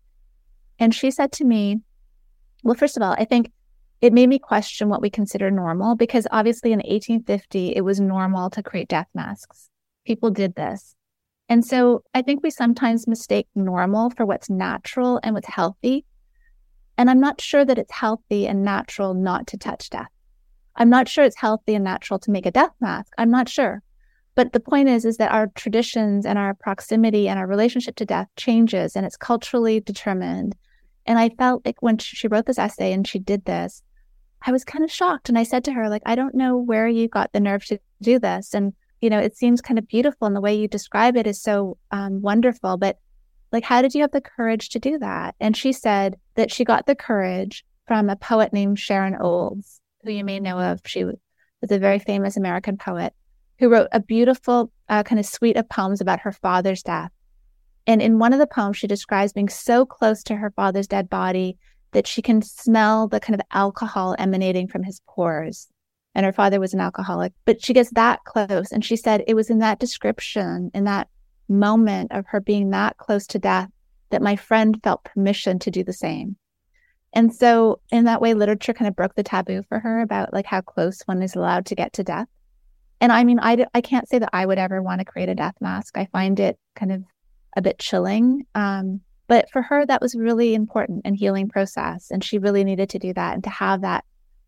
[0.78, 1.80] And she said to me,
[2.64, 3.52] well, first of all, I think
[4.00, 8.50] it made me question what we consider normal because obviously in 1850, it was normal
[8.50, 9.70] to create death masks.
[10.04, 10.96] People did this.
[11.48, 16.04] And so I think we sometimes mistake normal for what's natural and what's healthy.
[16.98, 20.10] And I'm not sure that it's healthy and natural not to touch death.
[20.76, 23.12] I'm not sure it's healthy and natural to make a death mask.
[23.16, 23.82] I'm not sure.
[24.34, 28.04] But the point is, is that our traditions and our proximity and our relationship to
[28.04, 30.56] death changes and it's culturally determined.
[31.06, 33.82] And I felt like when she wrote this essay and she did this,
[34.46, 35.28] I was kind of shocked.
[35.28, 37.78] And I said to her, like, I don't know where you got the nerve to
[38.02, 38.54] do this.
[38.54, 41.40] And, you know, it seems kind of beautiful and the way you describe it is
[41.40, 42.76] so um, wonderful.
[42.76, 42.98] But
[43.52, 45.36] like, how did you have the courage to do that?
[45.38, 50.10] And she said that she got the courage from a poet named Sharon Olds, who
[50.10, 50.80] you may know of.
[50.86, 51.16] She was
[51.70, 53.14] a very famous American poet
[53.58, 57.10] who wrote a beautiful uh, kind of suite of poems about her father's death.
[57.86, 61.10] And in one of the poems, she describes being so close to her father's dead
[61.10, 61.56] body
[61.92, 65.68] that she can smell the kind of alcohol emanating from his pores.
[66.14, 68.70] And her father was an alcoholic, but she gets that close.
[68.72, 71.08] And she said it was in that description, in that
[71.48, 73.68] moment of her being that close to death,
[74.10, 76.36] that my friend felt permission to do the same.
[77.12, 80.46] And so, in that way, literature kind of broke the taboo for her about like
[80.46, 82.26] how close one is allowed to get to death.
[83.00, 85.34] And I mean, I, I can't say that I would ever want to create a
[85.34, 85.98] death mask.
[85.98, 87.02] I find it kind of
[87.56, 88.46] a bit chilling.
[88.54, 92.10] Um, but for her, that was really important and healing process.
[92.10, 94.04] And she really needed to do that and to have that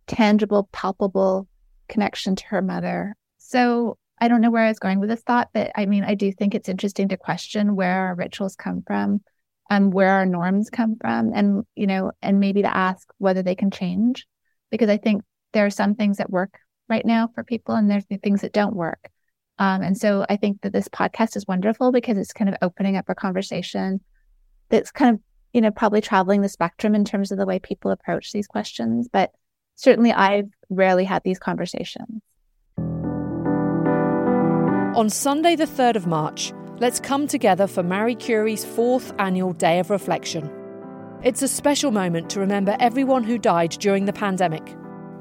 [0.07, 1.49] tangible, palpable
[1.89, 3.15] connection to her mother.
[3.39, 6.15] So I don't know where I was going with this thought, but I mean, I
[6.15, 9.21] do think it's interesting to question where our rituals come from
[9.69, 13.55] and where our norms come from and, you know, and maybe to ask whether they
[13.55, 14.27] can change.
[14.71, 18.07] Because I think there are some things that work right now for people and there's
[18.07, 19.11] the things that don't work.
[19.59, 22.97] Um, and so I think that this podcast is wonderful because it's kind of opening
[22.97, 24.01] up a conversation
[24.69, 25.21] that's kind of,
[25.53, 29.09] you know, probably traveling the spectrum in terms of the way people approach these questions.
[29.11, 29.31] But
[29.77, 32.21] certainly I've rarely had these conversations.
[34.97, 39.79] On Sunday, the 3rd of March, let's come together for Marie Curie's fourth annual Day
[39.79, 40.51] of Reflection.
[41.23, 44.75] It's a special moment to remember everyone who died during the pandemic.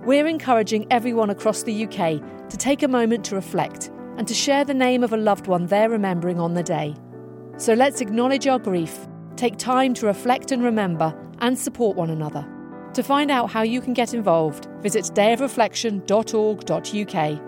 [0.05, 4.63] We're encouraging everyone across the UK to take a moment to reflect and to share
[4.63, 6.93] the name of a loved one they're remembering on the day.
[7.57, 12.47] So let's acknowledge our grief, take time to reflect and remember, and support one another.
[12.93, 17.41] To find out how you can get involved, visit dayofreflection.org.uk.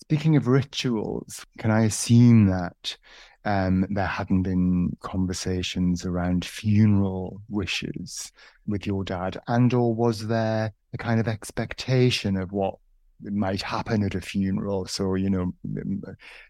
[0.00, 2.96] Speaking of rituals, can I assume that
[3.44, 8.30] um, there hadn't been conversations around funeral wishes
[8.66, 12.76] with your dad, and or was there a kind of expectation of what
[13.22, 14.86] might happen at a funeral?
[14.86, 15.52] So you know,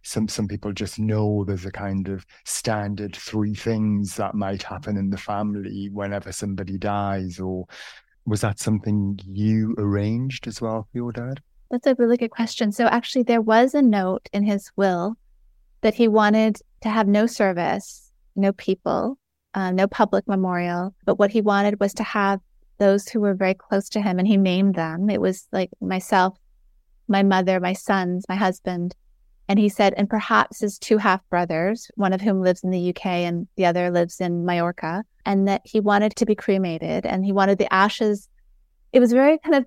[0.02, 4.96] some some people just know there's a kind of standard three things that might happen
[4.96, 7.66] in the family whenever somebody dies, or
[8.26, 11.40] was that something you arranged as well for your dad?
[11.70, 12.72] That's a really good question.
[12.72, 15.16] So actually, there was a note in his will
[15.80, 19.18] that he wanted to have no service, no people,
[19.56, 20.94] uh, no public memorial.
[21.04, 22.40] But what he wanted was to have
[22.78, 25.08] those who were very close to him, and he named them.
[25.08, 26.38] It was like myself,
[27.08, 28.94] my mother, my sons, my husband.
[29.48, 32.90] And he said, and perhaps his two half brothers, one of whom lives in the
[32.90, 37.24] UK and the other lives in Majorca, and that he wanted to be cremated and
[37.24, 38.28] he wanted the ashes.
[38.92, 39.66] It was very kind of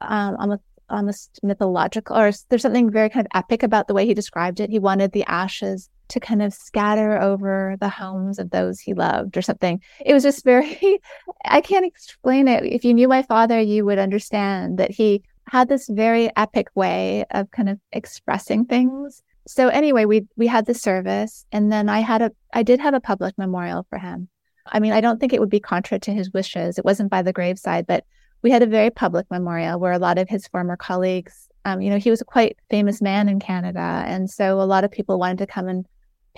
[0.00, 4.14] um, almost almost mythological, or there's something very kind of epic about the way he
[4.14, 4.70] described it.
[4.70, 9.36] He wanted the ashes to kind of scatter over the homes of those he loved
[9.36, 9.80] or something.
[10.04, 11.00] It was just very,
[11.44, 12.64] I can't explain it.
[12.64, 17.24] If you knew my father, you would understand that he had this very epic way
[17.30, 19.22] of kind of expressing things.
[19.46, 22.94] So anyway, we we had the service and then I had a I did have
[22.94, 24.28] a public memorial for him.
[24.66, 26.78] I mean, I don't think it would be contra to his wishes.
[26.78, 28.04] It wasn't by the graveside, but
[28.42, 31.90] we had a very public memorial where a lot of his former colleagues, um, you
[31.90, 34.04] know, he was a quite famous man in Canada.
[34.06, 35.86] And so a lot of people wanted to come and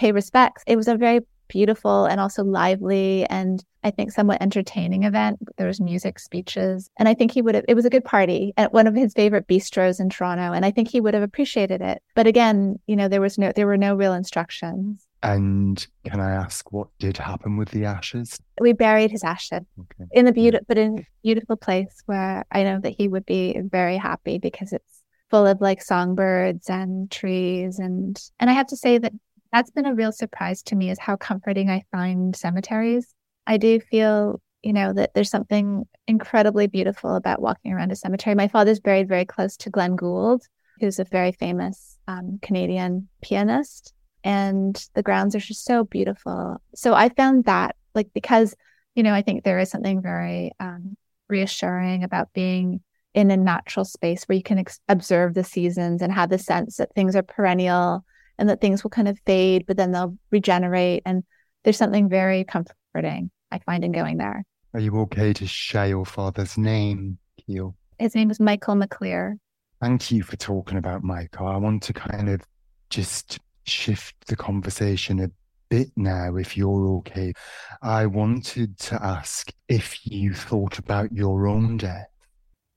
[0.02, 0.64] pay respects.
[0.66, 5.38] It was a very beautiful and also lively and I think somewhat entertaining event.
[5.58, 7.64] There was music, speeches, and I think he would have.
[7.68, 10.70] It was a good party at one of his favorite bistros in Toronto, and I
[10.70, 12.00] think he would have appreciated it.
[12.14, 15.06] But again, you know, there was no, there were no real instructions.
[15.24, 18.38] And can I ask what did happen with the ashes?
[18.60, 20.04] We buried his ashes okay.
[20.12, 23.60] in a beautiful, but in a beautiful place where I know that he would be
[23.64, 28.76] very happy because it's full of like songbirds and trees and and I have to
[28.76, 29.12] say that
[29.52, 33.14] that's been a real surprise to me is how comforting I find cemeteries.
[33.46, 38.34] I do feel, you know, that there's something incredibly beautiful about walking around a cemetery.
[38.34, 40.42] My father's buried very close to Glenn Gould,
[40.80, 43.92] who's a very famous um, Canadian pianist
[44.24, 46.60] and the grounds are just so beautiful.
[46.74, 48.54] So I found that like because
[48.94, 50.96] you know I think there is something very um,
[51.28, 52.80] reassuring about being
[53.14, 56.76] in a natural space where you can ex- observe the seasons and have the sense
[56.76, 58.04] that things are perennial
[58.38, 61.02] and that things will kind of fade, but then they'll regenerate.
[61.06, 61.24] And
[61.64, 64.44] there's something very comforting I find in going there.
[64.74, 67.74] Are you okay to share your father's name, Kyo?
[67.98, 69.36] His name is Michael Maclear.
[69.80, 71.46] Thank you for talking about Michael.
[71.46, 72.40] I want to kind of
[72.88, 75.30] just shift the conversation a
[75.68, 77.32] bit now, if you're okay.
[77.82, 82.08] I wanted to ask if you thought about your own death.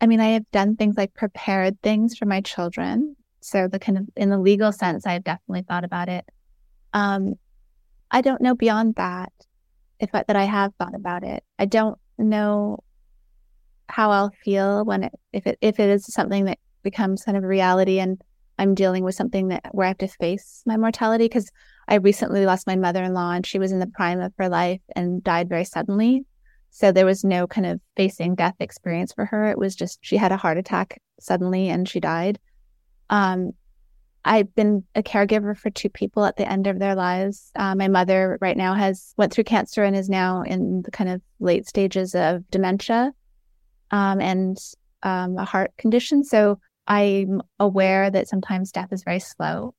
[0.02, 3.16] I mean, I have done things like prepared things for my children.
[3.46, 6.26] So the kind of in the legal sense, I've definitely thought about it.
[6.94, 7.36] Um,
[8.10, 9.32] I don't know beyond that
[10.00, 11.44] if I, that I have thought about it.
[11.60, 12.84] I don't know
[13.88, 17.44] how I'll feel when it if it if it is something that becomes kind of
[17.44, 18.20] reality and
[18.58, 21.52] I'm dealing with something that where I have to face my mortality because
[21.88, 25.24] I recently lost my mother-in-law and she was in the prime of her life and
[25.24, 26.26] died very suddenly.
[26.72, 29.52] So there was no kind of facing death experience for her.
[29.52, 32.40] It was just she had a heart attack suddenly and she died.
[33.10, 33.52] Um,
[34.24, 37.52] I've been a caregiver for two people at the end of their lives.
[37.56, 41.12] Uh, my mother right now has went through cancer and is now in the kind
[41.12, 43.14] of late stages of dementia
[43.92, 44.58] um, and
[45.04, 46.24] um, a heart condition.
[46.24, 49.76] So I'm aware that sometimes death is very slow.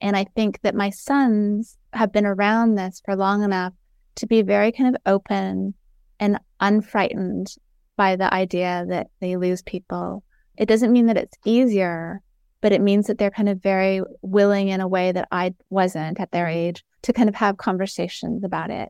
[0.00, 3.74] And I think that my sons have been around this for long enough
[4.16, 5.74] to be very kind of open
[6.20, 7.54] and unfrightened
[7.96, 10.24] by the idea that they lose people.
[10.56, 12.22] It doesn't mean that it's easier,
[12.64, 16.18] but it means that they're kind of very willing in a way that I wasn't
[16.18, 18.88] at their age to kind of have conversations about it.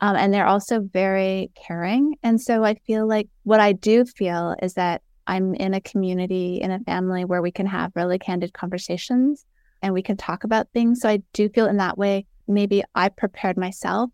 [0.00, 2.14] Um, and they're also very caring.
[2.22, 6.60] And so I feel like what I do feel is that I'm in a community,
[6.62, 9.44] in a family where we can have really candid conversations
[9.82, 11.00] and we can talk about things.
[11.00, 14.10] So I do feel in that way, maybe I prepared myself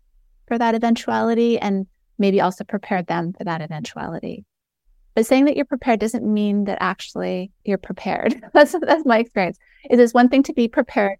[0.47, 1.85] for that eventuality and
[2.17, 4.45] maybe also prepared them for that eventuality.
[5.15, 8.41] But saying that you're prepared doesn't mean that actually you're prepared.
[8.53, 9.57] that's that's my experience.
[9.89, 11.17] It is one thing to be prepared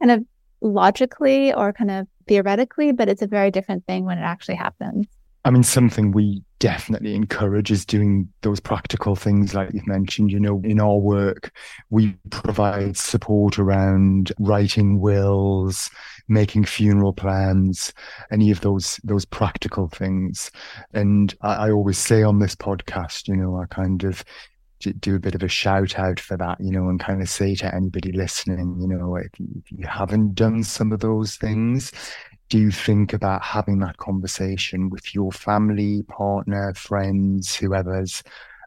[0.00, 0.24] kind of
[0.60, 5.06] logically or kind of theoretically, but it's a very different thing when it actually happens.
[5.44, 10.30] I mean, something we definitely encourage is doing those practical things like you've mentioned.
[10.30, 11.50] You know, in our work,
[11.88, 15.90] we provide support around writing wills,
[16.28, 17.92] making funeral plans,
[18.30, 20.50] any of those those practical things.
[20.92, 24.22] And I, I always say on this podcast, you know, I kind of
[25.00, 27.54] do a bit of a shout out for that, you know, and kind of say
[27.54, 31.92] to anybody listening, you know, if you haven't done some of those things,
[32.50, 38.22] do you think about having that conversation with your family, partner, friends, whoever's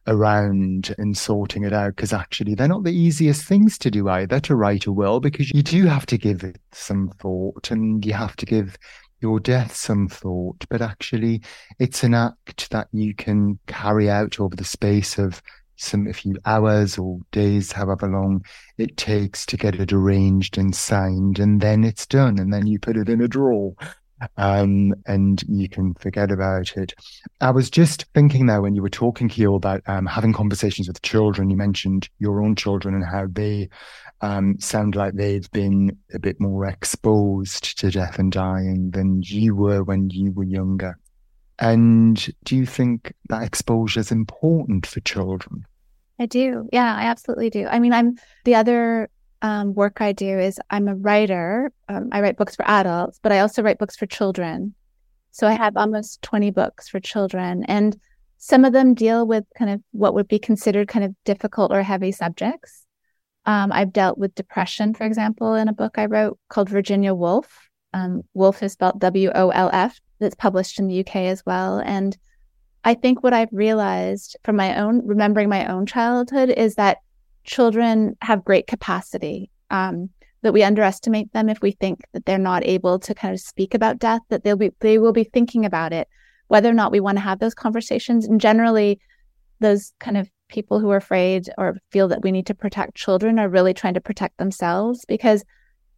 [0.07, 1.97] around and sorting it out?
[1.97, 5.51] Because actually they're not the easiest things to do either to write a will because
[5.51, 8.77] you do have to give it some thought and you have to give
[9.19, 10.65] your death some thought.
[10.69, 11.41] But actually
[11.77, 15.41] it's an act that you can carry out over the space of
[15.75, 18.43] some a few hours or days, however long
[18.77, 22.79] it takes to get it arranged and signed, and then it's done, and then you
[22.79, 23.73] put it in a drawer.
[24.37, 26.93] Um, and you can forget about it.
[27.41, 31.01] I was just thinking now when you were talking, Kyo, about um, having conversations with
[31.01, 31.49] children.
[31.49, 33.67] You mentioned your own children and how they
[34.21, 39.55] um, sound like they've been a bit more exposed to death and dying than you
[39.55, 40.97] were when you were younger.
[41.59, 45.65] And do you think that exposure is important for children?
[46.19, 46.67] I do.
[46.71, 47.67] Yeah, I absolutely do.
[47.67, 49.09] I mean, I'm the other
[49.41, 51.71] um, work I do is I'm a writer.
[51.89, 54.73] Um, I write books for adults, but I also write books for children.
[55.31, 57.63] So I have almost 20 books for children.
[57.65, 57.99] And
[58.37, 61.81] some of them deal with kind of what would be considered kind of difficult or
[61.81, 62.85] heavy subjects.
[63.45, 67.69] Um, I've dealt with depression, for example, in a book I wrote called Virginia Wolf.
[67.93, 71.79] Um, Wolf is spelled W O L F that's published in the UK as well.
[71.79, 72.17] And
[72.83, 76.97] I think what I've realized from my own remembering my own childhood is that
[77.43, 79.49] children have great capacity.
[79.69, 80.09] Um,
[80.43, 83.73] that we underestimate them if we think that they're not able to kind of speak
[83.73, 84.21] about death.
[84.29, 86.07] That they'll be they will be thinking about it,
[86.49, 88.25] whether or not we want to have those conversations.
[88.25, 88.99] And generally,
[89.61, 93.39] those kind of people who are afraid or feel that we need to protect children
[93.39, 95.43] are really trying to protect themselves because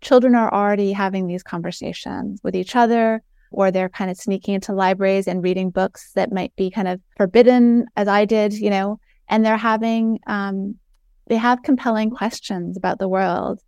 [0.01, 3.21] children are already having these conversations with each other
[3.55, 6.99] or they're kind of sneaking into libraries and reading books that might be kind of
[7.17, 10.75] forbidden, as I did, you know, and they're having, um,
[11.27, 13.61] they have compelling questions about the world.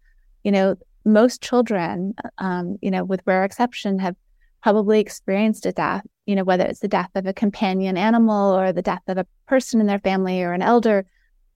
[0.44, 4.16] You know, most children, um, you know, with rare exception, have
[4.62, 8.74] probably experienced a death, you know, whether it's the death of a companion animal or
[8.74, 11.06] the death of a person in their family or an elder.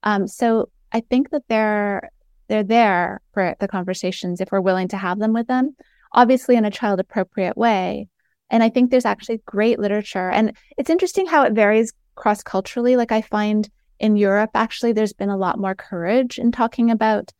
[0.03, 2.09] Um, so I think that they're
[2.47, 5.75] they're there for the conversations if we're willing to have them with them,
[6.13, 8.07] obviously in a child appropriate way.
[8.51, 10.29] And I think there's actually great literature.
[10.29, 12.97] And it's interesting how it varies cross culturally.
[12.97, 13.67] Like I find
[13.99, 17.31] in Europe, actually, there's been a lot more courage in talking about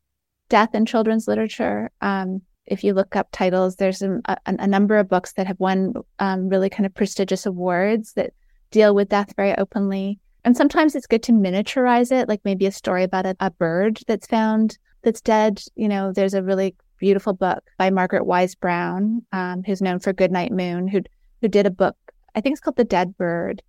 [0.50, 1.92] death in children's literature.
[2.02, 5.60] Um, if you look up titles, there's a, a, a number of books that have
[5.60, 8.32] won um, really kind of prestigious awards that
[8.72, 10.20] deal with death very openly.
[10.46, 14.00] And sometimes it's good to miniaturize it, like maybe a story about a, a bird
[14.08, 15.62] that's found that's dead.
[15.76, 20.14] You know, there's a really beautiful book by Margaret Wise Brown, um, who's known for
[20.14, 21.02] Goodnight Moon, who
[21.42, 21.98] who did a book.
[22.36, 23.64] I think it's called The Dead Bird,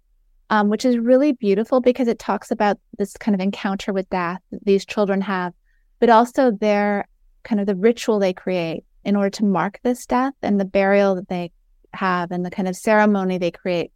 [0.51, 4.41] um, which is really beautiful because it talks about this kind of encounter with death
[4.65, 5.55] these children have,
[5.99, 7.09] but also their
[7.43, 11.15] kind of the ritual they create in order to mark this death and the burial
[11.15, 11.51] that they
[11.95, 13.91] have and the kind of ceremony they create.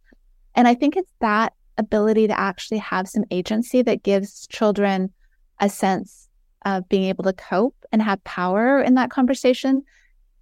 [0.55, 5.13] And I think it's that ability to actually have some agency that gives children
[5.59, 6.26] a sense
[6.65, 9.83] of being able to cope and have power in that conversation,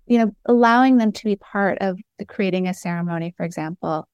[0.05, 4.07] you know, allowing them to be part of the creating a ceremony, for example.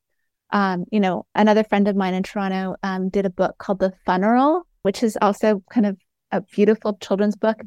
[0.51, 3.93] Um, you know, another friend of mine in Toronto um, did a book called The
[4.05, 5.97] Funeral, which is also kind of
[6.31, 7.61] a beautiful children's book.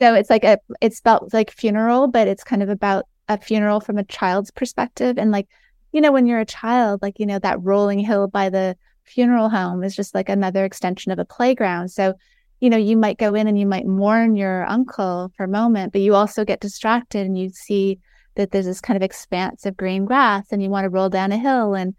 [0.00, 3.80] So it's like a, it's spelled like funeral, but it's kind of about a funeral
[3.80, 5.16] from a child's perspective.
[5.18, 5.48] And like,
[5.92, 9.48] you know, when you're a child, like, you know, that rolling hill by the funeral
[9.48, 11.88] home is just like another extension of a playground.
[11.90, 12.14] So
[12.60, 15.92] you know, you might go in and you might mourn your uncle for a moment,
[15.92, 17.98] but you also get distracted and you see
[18.34, 21.32] that there's this kind of expanse of green grass and you want to roll down
[21.32, 21.74] a hill.
[21.74, 21.94] And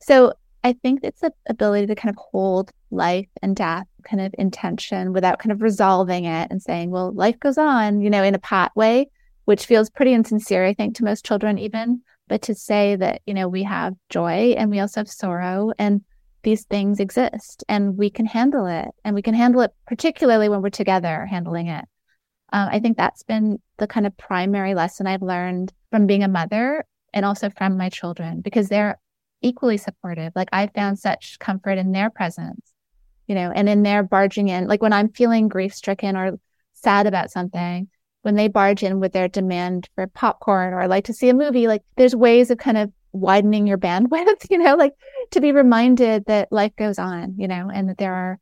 [0.00, 0.32] so
[0.64, 5.12] I think it's the ability to kind of hold life and death kind of intention
[5.12, 8.38] without kind of resolving it and saying, well, life goes on, you know, in a
[8.38, 9.10] pat way,
[9.44, 12.02] which feels pretty insincere, I think, to most children, even.
[12.28, 16.02] But to say that, you know, we have joy and we also have sorrow and
[16.48, 20.62] these things exist and we can handle it and we can handle it particularly when
[20.62, 21.84] we're together handling it.
[22.54, 26.28] Um, i think that's been the kind of primary lesson i've learned from being a
[26.28, 28.98] mother and also from my children because they're
[29.42, 30.32] equally supportive.
[30.34, 32.72] Like i found such comfort in their presence
[33.26, 34.68] you know and in their barging in.
[34.68, 36.40] Like when i'm feeling grief stricken or
[36.72, 37.88] sad about something
[38.22, 41.66] when they barge in with their demand for popcorn or like to see a movie
[41.66, 44.94] like there's ways of kind of widening your bandwidth, you know, like
[45.32, 48.38] to be reminded that life goes on, you know, and that there are,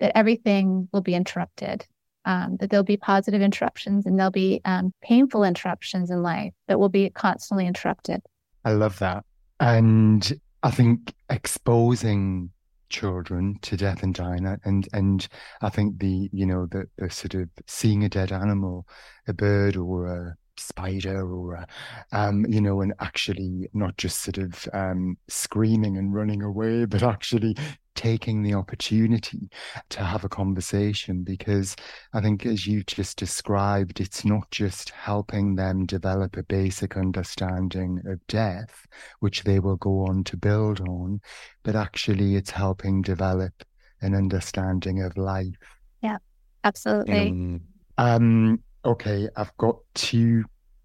[0.00, 1.86] that everything will be interrupted,
[2.24, 6.78] um, that there'll be positive interruptions and there'll be um, painful interruptions in life that
[6.78, 8.20] will be constantly interrupted.
[8.64, 9.24] I love that.
[9.60, 12.50] And I think exposing
[12.88, 15.26] children to death and dying and and
[15.60, 18.86] I think the you know the, the sort of seeing a dead animal
[19.26, 21.64] a bird or a spider or uh,
[22.12, 27.02] um, you know and actually not just sort of um, screaming and running away but
[27.02, 27.56] actually
[27.94, 29.48] taking the opportunity
[29.88, 31.74] to have a conversation because
[32.12, 38.00] i think as you just described it's not just helping them develop a basic understanding
[38.06, 38.86] of death
[39.20, 41.20] which they will go on to build on
[41.62, 43.52] but actually it's helping develop
[44.02, 45.56] an understanding of life.
[46.02, 46.18] Yeah
[46.64, 47.28] absolutely.
[47.30, 47.60] um,
[47.98, 50.44] um Okay, I've got two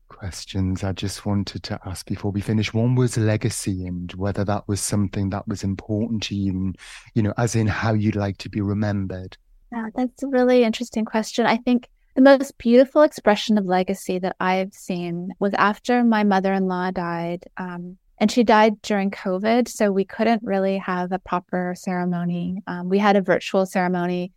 [0.10, 2.74] questions I just wanted to ask before we finish.
[2.74, 6.78] One was legacy and whether that was something that was important to you, and,
[7.14, 9.38] you know, as in how you'd like to be remembered.
[9.72, 11.46] Yeah, that's a really interesting question.
[11.46, 16.54] I think the most beautiful expression of legacy that I've seen was after my mother
[16.54, 17.44] in law died.
[17.58, 19.68] Um, and she died during COVID.
[19.68, 22.64] So we couldn't really have a proper ceremony.
[22.66, 24.32] Um, we had a virtual ceremony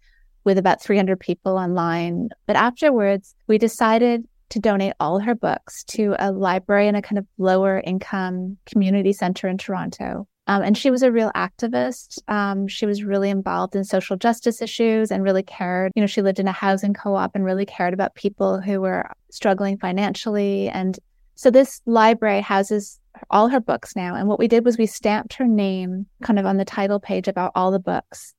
[0.45, 2.29] with about 300 people online.
[2.47, 7.19] But afterwards, we decided to donate all her books to a library in a kind
[7.19, 10.29] of lower income community center in Toronto.
[10.47, 12.19] Um, and she was a real activist.
[12.29, 15.93] Um, she was really involved in social justice issues and really cared.
[15.95, 18.83] You know, she lived in a housing co op and really cared about people who
[18.83, 20.69] were struggling financially.
[20.69, 20.99] And
[21.35, 24.15] so this library houses all her books now.
[24.15, 27.29] And what we did was we stamped her name kind of on the title page
[27.29, 28.34] about all the books.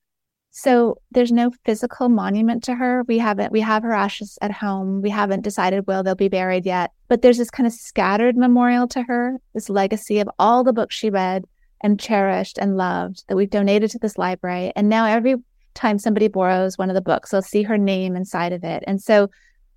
[0.57, 3.03] So there's no physical monument to her.
[3.09, 5.01] We haven't, we have her ashes at home.
[5.01, 8.87] We haven't decided where they'll be buried yet, but there's this kind of scattered memorial
[8.87, 11.43] to her, this legacy of all the books she read
[11.83, 14.71] and cherished and loved that we've donated to this library.
[14.77, 15.35] And now every
[15.73, 18.81] time somebody borrows one of the books, they'll see her name inside of it.
[18.87, 19.29] And so,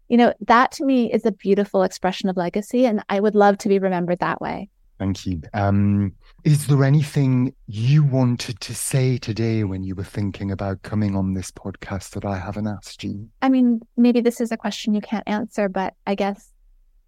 [0.09, 2.87] you know, that to me is a beautiful expression of legacy.
[2.87, 4.71] And I would love to be remembered that way.
[5.01, 5.43] Thank you.
[5.55, 6.13] Um,
[6.49, 11.35] is there anything you wanted to say today when you were thinking about coming on
[11.35, 13.29] this podcast that I haven't asked you?
[13.43, 16.51] I mean, maybe this is a question you can't answer, but I guess,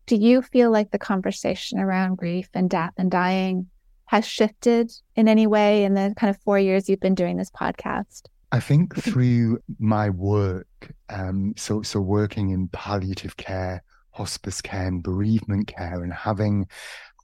[0.04, 3.68] do you feel like the conversation around grief and death and dying
[4.04, 7.50] has shifted in any way in the kind of four years you've been doing this
[7.50, 8.26] podcast?
[8.52, 15.02] I think through my work, um, so so working in palliative care, hospice care, and
[15.02, 16.66] bereavement care, and having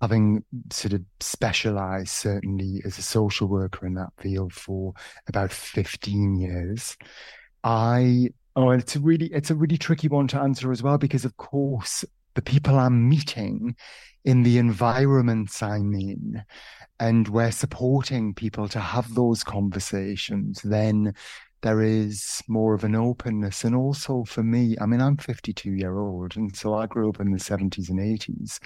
[0.01, 4.93] having sort of specialized certainly as a social worker in that field for
[5.29, 6.97] about 15 years
[7.65, 11.25] i oh it's a really it's a really tricky one to answer as well because
[11.25, 13.75] of course the people i'm meeting
[14.25, 16.43] in the environments i'm in
[16.99, 21.15] and we're supporting people to have those conversations then
[21.67, 23.65] there is more of an openness.
[23.65, 27.19] And also for me, I mean, I'm 52 year old, and so I grew up
[27.19, 28.61] in the 70s and 80s.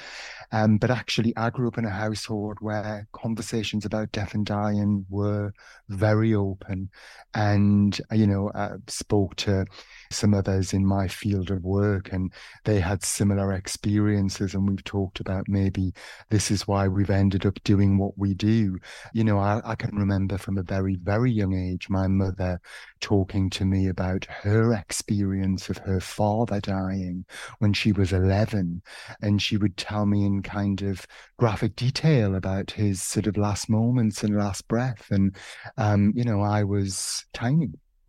[0.53, 5.07] Um, but actually, I grew up in a household where conversations about death and dying
[5.09, 5.53] were
[5.89, 6.91] very open.
[7.33, 9.65] And, you know, I spoke to
[10.11, 12.33] some others in my field of work, and
[12.65, 14.55] they had similar experiences.
[14.55, 15.93] And we've talked about maybe
[16.29, 18.79] this is why we've ended up doing what we do.
[19.15, 22.61] You know, I, I can remember from a very, very young age, my mother
[23.01, 27.25] talking to me about her experience of her father dying
[27.59, 28.83] when she was 11.
[29.23, 31.07] And she would tell me in kind of
[31.39, 35.07] graphic detail about his sort of last moments and last breath.
[35.11, 35.37] And,
[35.77, 37.69] um, you know, I was tiny.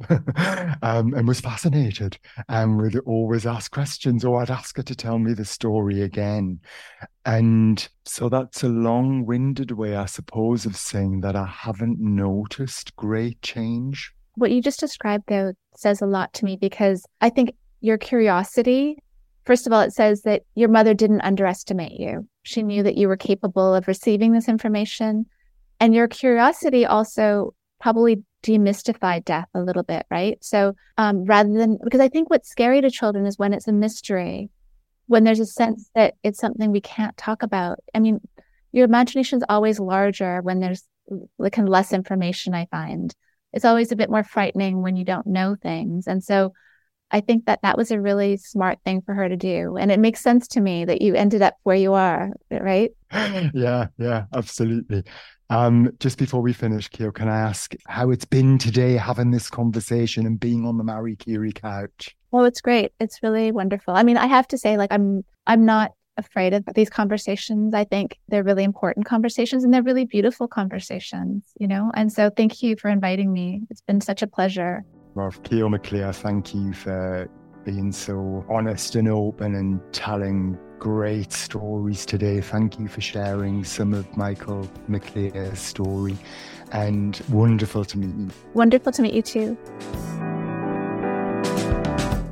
[0.81, 2.17] um, and was fascinated
[2.49, 6.59] and would always ask questions, or I'd ask her to tell me the story again.
[7.25, 12.95] And so that's a long winded way, I suppose, of saying that I haven't noticed
[12.95, 17.53] great change what you just described, though, says a lot to me because I think
[17.81, 18.97] your curiosity,
[19.45, 22.27] first of all, it says that your mother didn't underestimate you.
[22.43, 25.25] She knew that you were capable of receiving this information
[25.79, 30.37] And your curiosity also probably demystified death a little bit, right?
[30.41, 33.73] So um, rather than, because I think what's scary to children is when it's a
[33.73, 34.49] mystery,
[35.07, 37.79] when there's a sense that it's something we can't talk about.
[37.93, 38.21] I mean,
[38.71, 40.83] your imagination is always larger when there's
[41.37, 43.13] like less information, I find.
[43.53, 46.07] It's always a bit more frightening when you don't know things.
[46.07, 46.53] And so
[47.11, 49.75] I think that that was a really smart thing for her to do.
[49.75, 52.91] And it makes sense to me that you ended up where you are, right?
[53.53, 55.03] yeah, yeah, absolutely.
[55.51, 59.49] Um, just before we finish, Kyo, can I ask how it's been today having this
[59.49, 62.15] conversation and being on the Marie Curie couch?
[62.31, 62.93] Oh, it's great.
[63.01, 63.93] It's really wonderful.
[63.93, 67.73] I mean, I have to say, like, I'm I'm not afraid of these conversations.
[67.73, 71.91] I think they're really important conversations and they're really beautiful conversations, you know?
[71.95, 73.63] And so thank you for inviting me.
[73.69, 74.85] It's been such a pleasure.
[75.15, 77.29] Well, Kyo Maclear, thank you for
[77.65, 82.41] being so honest and open and telling great stories today.
[82.41, 86.17] Thank you for sharing some of Michael Maclear's story
[86.71, 88.31] and wonderful to meet you.
[88.55, 89.57] Wonderful to meet you too.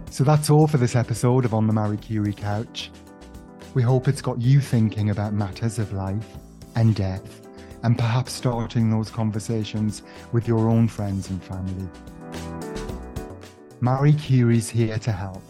[0.10, 2.89] So that's all for this episode of On the Marie Curie Couch.
[3.76, 6.36] We hope it's got you thinking about matters of life
[6.74, 7.47] and death
[7.84, 11.88] and perhaps starting those conversations with your own friends and family.
[13.80, 15.43] Marie Curie's here to help,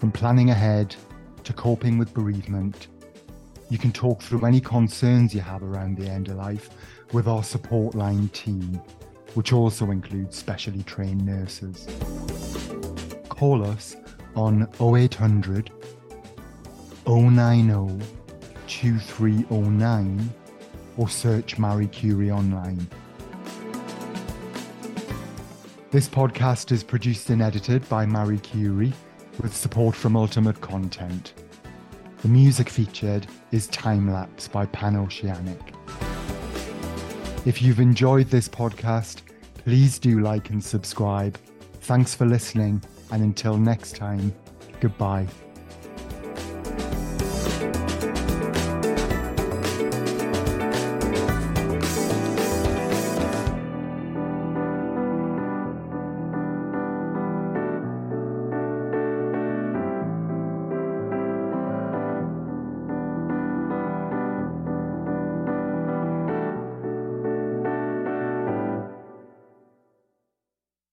[0.00, 0.96] from planning ahead
[1.44, 2.88] to coping with bereavement.
[3.70, 6.70] You can talk through any concerns you have around the end of life
[7.12, 8.80] with our support line team,
[9.34, 11.86] which also includes specially trained nurses.
[13.28, 13.96] Call us
[14.36, 15.70] on 0800
[17.06, 18.04] 090
[18.66, 20.30] 2309
[20.96, 22.86] or search Marie Curie online.
[25.90, 28.92] This podcast is produced and edited by Marie Curie
[29.40, 31.34] with support from Ultimate Content.
[32.22, 35.60] The music featured is Time Lapse by PanOceanic.
[37.46, 39.22] If you've enjoyed this podcast,
[39.56, 41.38] please do like and subscribe.
[41.82, 44.34] Thanks for listening, and until next time,
[44.80, 45.26] goodbye.